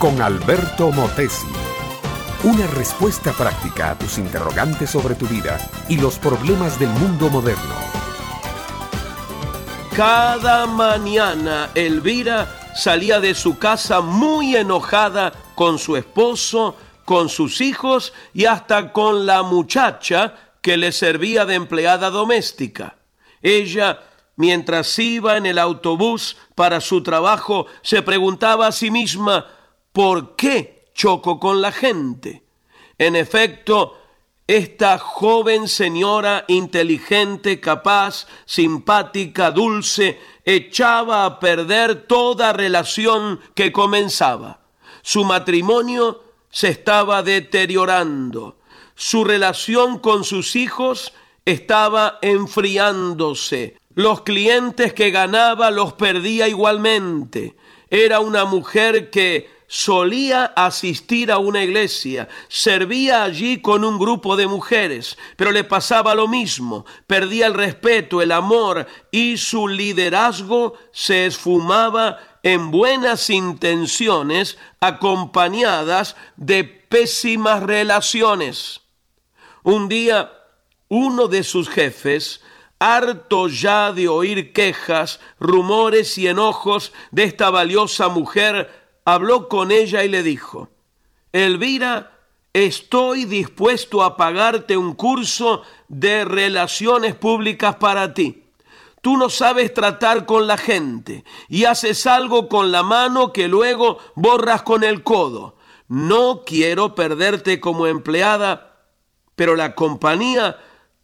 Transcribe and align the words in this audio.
con 0.00 0.20
Alberto 0.20 0.90
Motesi. 0.90 1.46
Una 2.42 2.66
respuesta 2.66 3.30
práctica 3.32 3.92
a 3.92 3.94
tus 3.96 4.18
interrogantes 4.18 4.90
sobre 4.90 5.14
tu 5.14 5.28
vida 5.28 5.60
y 5.88 5.96
los 5.96 6.18
problemas 6.18 6.76
del 6.80 6.88
mundo 6.88 7.30
moderno. 7.30 7.76
Cada 9.94 10.66
mañana 10.66 11.70
Elvira 11.76 12.72
salía 12.74 13.20
de 13.20 13.36
su 13.36 13.58
casa 13.58 14.00
muy 14.00 14.56
enojada 14.56 15.32
con 15.54 15.78
su 15.78 15.96
esposo, 15.96 16.74
con 17.04 17.28
sus 17.28 17.60
hijos 17.60 18.12
y 18.34 18.46
hasta 18.46 18.92
con 18.92 19.24
la 19.24 19.44
muchacha 19.44 20.34
que 20.60 20.76
le 20.76 20.90
servía 20.90 21.44
de 21.44 21.54
empleada 21.54 22.10
doméstica. 22.10 22.96
Ella 23.40 24.00
mientras 24.36 24.98
iba 24.98 25.36
en 25.36 25.46
el 25.46 25.58
autobús 25.58 26.36
para 26.54 26.80
su 26.80 27.02
trabajo, 27.02 27.66
se 27.82 28.02
preguntaba 28.02 28.66
a 28.66 28.72
sí 28.72 28.90
misma, 28.90 29.46
¿por 29.92 30.36
qué 30.36 30.84
choco 30.94 31.38
con 31.38 31.60
la 31.60 31.72
gente? 31.72 32.42
En 32.98 33.16
efecto, 33.16 33.98
esta 34.46 34.98
joven 34.98 35.68
señora 35.68 36.44
inteligente, 36.48 37.60
capaz, 37.60 38.26
simpática, 38.44 39.50
dulce, 39.50 40.20
echaba 40.44 41.24
a 41.24 41.38
perder 41.38 42.06
toda 42.06 42.52
relación 42.52 43.40
que 43.54 43.72
comenzaba. 43.72 44.60
Su 45.02 45.24
matrimonio 45.24 46.22
se 46.50 46.68
estaba 46.68 47.22
deteriorando. 47.22 48.58
Su 48.94 49.24
relación 49.24 49.98
con 49.98 50.24
sus 50.24 50.54
hijos 50.54 51.12
estaba 51.44 52.18
enfriándose. 52.22 53.76
Los 53.94 54.22
clientes 54.22 54.92
que 54.94 55.10
ganaba 55.10 55.70
los 55.70 55.92
perdía 55.94 56.48
igualmente. 56.48 57.56
Era 57.90 58.20
una 58.20 58.44
mujer 58.44 59.10
que 59.10 59.50
solía 59.72 60.52
asistir 60.54 61.32
a 61.32 61.38
una 61.38 61.64
iglesia, 61.64 62.28
servía 62.48 63.24
allí 63.24 63.62
con 63.62 63.84
un 63.84 63.98
grupo 63.98 64.36
de 64.36 64.46
mujeres, 64.46 65.16
pero 65.34 65.50
le 65.50 65.64
pasaba 65.64 66.14
lo 66.14 66.28
mismo, 66.28 66.84
perdía 67.06 67.46
el 67.46 67.54
respeto, 67.54 68.20
el 68.20 68.32
amor 68.32 68.86
y 69.10 69.38
su 69.38 69.68
liderazgo 69.68 70.74
se 70.92 71.24
esfumaba 71.24 72.18
en 72.42 72.70
buenas 72.70 73.30
intenciones 73.30 74.58
acompañadas 74.78 76.16
de 76.36 76.64
pésimas 76.64 77.62
relaciones. 77.62 78.82
Un 79.62 79.88
día, 79.88 80.30
uno 80.94 81.26
de 81.26 81.42
sus 81.42 81.70
jefes 81.70 82.42
harto 82.78 83.48
ya 83.48 83.92
de 83.92 84.08
oír 84.08 84.52
quejas, 84.52 85.20
rumores 85.40 86.18
y 86.18 86.28
enojos 86.28 86.92
de 87.10 87.24
esta 87.24 87.48
valiosa 87.48 88.08
mujer, 88.08 88.70
habló 89.06 89.48
con 89.48 89.72
ella 89.72 90.04
y 90.04 90.10
le 90.10 90.22
dijo, 90.22 90.68
Elvira, 91.32 92.18
estoy 92.52 93.24
dispuesto 93.24 94.02
a 94.02 94.18
pagarte 94.18 94.76
un 94.76 94.92
curso 94.92 95.62
de 95.88 96.26
relaciones 96.26 97.14
públicas 97.14 97.76
para 97.76 98.12
ti. 98.12 98.44
Tú 99.00 99.16
no 99.16 99.30
sabes 99.30 99.72
tratar 99.72 100.26
con 100.26 100.46
la 100.46 100.58
gente 100.58 101.24
y 101.48 101.64
haces 101.64 102.06
algo 102.06 102.50
con 102.50 102.70
la 102.70 102.82
mano 102.82 103.32
que 103.32 103.48
luego 103.48 103.96
borras 104.14 104.60
con 104.60 104.84
el 104.84 105.02
codo. 105.02 105.56
No 105.88 106.42
quiero 106.44 106.94
perderte 106.94 107.60
como 107.60 107.86
empleada, 107.86 108.76
pero 109.36 109.56
la 109.56 109.74
compañía 109.74 110.58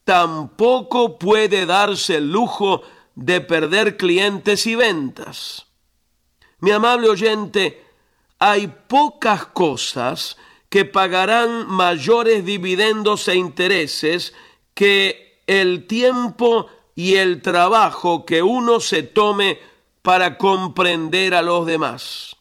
tampoco 0.09 1.19
puede 1.19 1.67
darse 1.67 2.17
el 2.17 2.33
lujo 2.33 2.81
de 3.15 3.43
perder 3.43 3.99
clientes 3.99 4.67
y 4.67 4.75
ventas. 4.75 5.67
Mi 6.61 6.71
amable 6.71 7.11
oyente, 7.11 7.85
hay 8.39 8.69
pocas 8.69 9.45
cosas 9.49 10.39
que 10.71 10.87
pagarán 10.87 11.69
mayores 11.69 12.43
dividendos 12.43 13.29
e 13.29 13.35
intereses 13.37 14.33
que 14.73 15.43
el 15.47 15.87
tiempo 15.87 16.69
y 16.95 17.17
el 17.17 17.43
trabajo 17.43 18.25
que 18.25 18.43
uno 18.43 18.81
se 18.81 19.03
tome 19.03 19.59
para 20.01 20.39
comprender 20.39 21.35
a 21.35 21.43
los 21.43 21.67
demás. 21.67 22.35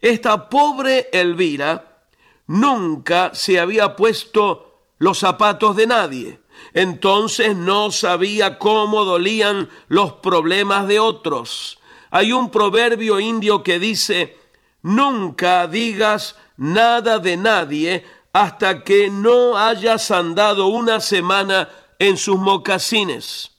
Esta 0.00 0.48
pobre 0.48 1.08
Elvira 1.12 2.02
nunca 2.48 3.30
se 3.32 3.60
había 3.60 3.94
puesto 3.94 4.88
los 4.98 5.20
zapatos 5.20 5.76
de 5.76 5.86
nadie 5.86 6.45
entonces 6.74 7.56
no 7.56 7.90
sabía 7.90 8.58
cómo 8.58 9.04
dolían 9.04 9.68
los 9.88 10.14
problemas 10.14 10.86
de 10.88 11.00
otros. 11.00 11.78
Hay 12.10 12.32
un 12.32 12.50
proverbio 12.50 13.20
indio 13.20 13.62
que 13.62 13.78
dice, 13.78 14.36
nunca 14.82 15.66
digas 15.66 16.36
nada 16.56 17.18
de 17.18 17.36
nadie 17.36 18.04
hasta 18.32 18.84
que 18.84 19.08
no 19.08 19.56
hayas 19.56 20.10
andado 20.10 20.66
una 20.66 21.00
semana 21.00 21.68
en 21.98 22.16
sus 22.16 22.38
mocasines. 22.38 23.52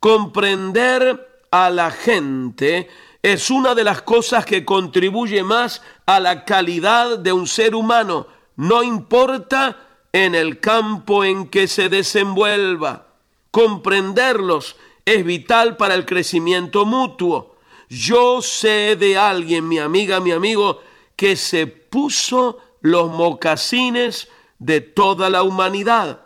Comprender 0.00 1.46
a 1.50 1.70
la 1.70 1.90
gente 1.90 2.88
es 3.22 3.50
una 3.50 3.74
de 3.74 3.84
las 3.84 4.02
cosas 4.02 4.44
que 4.44 4.64
contribuye 4.64 5.42
más 5.42 5.80
a 6.04 6.20
la 6.20 6.44
calidad 6.44 7.18
de 7.18 7.32
un 7.32 7.46
ser 7.46 7.74
humano. 7.74 8.26
No 8.56 8.82
importa 8.82 9.78
en 10.14 10.36
el 10.36 10.60
campo 10.60 11.24
en 11.24 11.48
que 11.48 11.66
se 11.66 11.88
desenvuelva. 11.88 13.08
Comprenderlos 13.50 14.76
es 15.04 15.24
vital 15.24 15.76
para 15.76 15.96
el 15.96 16.06
crecimiento 16.06 16.86
mutuo. 16.86 17.56
Yo 17.88 18.40
sé 18.40 18.94
de 18.94 19.18
alguien, 19.18 19.66
mi 19.66 19.80
amiga, 19.80 20.20
mi 20.20 20.30
amigo, 20.30 20.80
que 21.16 21.34
se 21.34 21.66
puso 21.66 22.60
los 22.80 23.10
mocasines 23.10 24.28
de 24.60 24.80
toda 24.80 25.30
la 25.30 25.42
humanidad. 25.42 26.20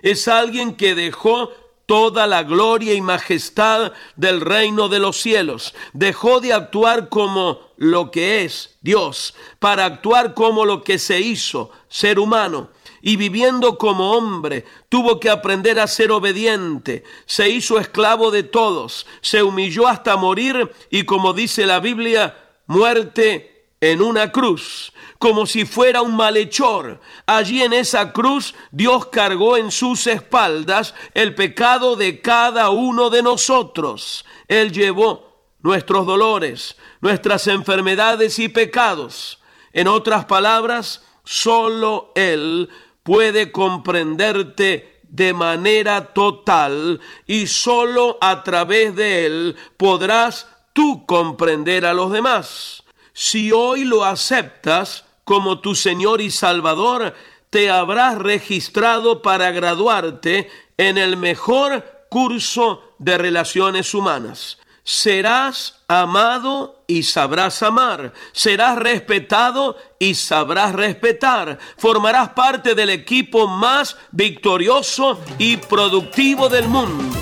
Es 0.00 0.26
alguien 0.26 0.74
que 0.74 0.94
dejó 0.94 1.50
toda 1.84 2.26
la 2.26 2.44
gloria 2.44 2.94
y 2.94 3.02
majestad 3.02 3.92
del 4.16 4.40
reino 4.40 4.88
de 4.88 5.00
los 5.00 5.20
cielos. 5.20 5.74
Dejó 5.92 6.40
de 6.40 6.54
actuar 6.54 7.10
como 7.10 7.60
lo 7.76 8.10
que 8.10 8.44
es 8.44 8.78
Dios, 8.80 9.34
para 9.58 9.84
actuar 9.84 10.32
como 10.32 10.64
lo 10.64 10.82
que 10.82 10.98
se 10.98 11.20
hizo, 11.20 11.70
ser 11.88 12.18
humano 12.18 12.70
y 13.02 13.16
viviendo 13.16 13.76
como 13.76 14.12
hombre, 14.12 14.64
tuvo 14.88 15.18
que 15.18 15.28
aprender 15.28 15.80
a 15.80 15.88
ser 15.88 16.12
obediente, 16.12 17.02
se 17.26 17.48
hizo 17.50 17.78
esclavo 17.78 18.30
de 18.30 18.44
todos, 18.44 19.06
se 19.20 19.42
humilló 19.42 19.88
hasta 19.88 20.16
morir 20.16 20.72
y 20.88 21.02
como 21.04 21.32
dice 21.32 21.66
la 21.66 21.80
Biblia, 21.80 22.38
muerte 22.66 23.66
en 23.80 24.00
una 24.00 24.30
cruz, 24.30 24.92
como 25.18 25.44
si 25.44 25.64
fuera 25.66 26.02
un 26.02 26.14
malhechor. 26.14 27.00
Allí 27.26 27.62
en 27.62 27.72
esa 27.72 28.12
cruz 28.12 28.54
Dios 28.70 29.06
cargó 29.06 29.56
en 29.56 29.72
sus 29.72 30.06
espaldas 30.06 30.94
el 31.14 31.34
pecado 31.34 31.96
de 31.96 32.20
cada 32.20 32.70
uno 32.70 33.10
de 33.10 33.24
nosotros. 33.24 34.24
Él 34.46 34.70
llevó 34.70 35.32
nuestros 35.62 36.06
dolores, 36.06 36.76
nuestras 37.00 37.48
enfermedades 37.48 38.38
y 38.38 38.48
pecados. 38.48 39.40
En 39.72 39.88
otras 39.88 40.26
palabras, 40.26 41.02
solo 41.24 42.12
Él 42.14 42.68
puede 43.02 43.52
comprenderte 43.52 45.00
de 45.02 45.34
manera 45.34 46.12
total 46.12 47.00
y 47.26 47.46
sólo 47.46 48.18
a 48.20 48.42
través 48.42 48.94
de 48.96 49.26
él 49.26 49.56
podrás 49.76 50.48
tú 50.72 51.04
comprender 51.04 51.84
a 51.84 51.92
los 51.92 52.10
demás. 52.10 52.84
Si 53.12 53.52
hoy 53.52 53.84
lo 53.84 54.04
aceptas 54.04 55.04
como 55.24 55.60
tu 55.60 55.74
Señor 55.74 56.20
y 56.20 56.30
Salvador, 56.30 57.14
te 57.50 57.70
habrás 57.70 58.16
registrado 58.18 59.20
para 59.20 59.50
graduarte 59.50 60.50
en 60.78 60.96
el 60.96 61.18
mejor 61.18 62.06
curso 62.08 62.94
de 62.98 63.18
relaciones 63.18 63.92
humanas 63.94 64.58
serás 64.84 65.76
amado 65.86 66.84
y 66.86 67.04
sabrás 67.04 67.62
amar, 67.62 68.12
serás 68.32 68.76
respetado 68.76 69.76
y 69.98 70.14
sabrás 70.14 70.72
respetar, 70.72 71.58
formarás 71.76 72.30
parte 72.30 72.74
del 72.74 72.90
equipo 72.90 73.46
más 73.46 73.96
victorioso 74.10 75.20
y 75.38 75.56
productivo 75.56 76.48
del 76.48 76.68
mundo, 76.68 77.16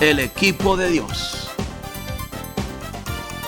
el 0.00 0.18
equipo 0.18 0.76
de 0.76 0.90
Dios. 0.90 1.48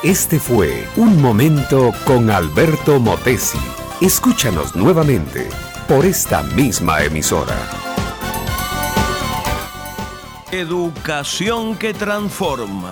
Este 0.03 0.39
fue 0.39 0.87
Un 0.97 1.21
Momento 1.21 1.91
con 2.05 2.29
Alberto 2.29 2.99
Motesi. 2.99 3.57
Escúchanos 4.01 4.75
nuevamente 4.75 5.49
por 5.87 6.05
esta 6.05 6.43
misma 6.43 7.03
emisora. 7.03 7.57
Educación 10.51 11.75
que 11.75 11.93
transforma 11.93 12.91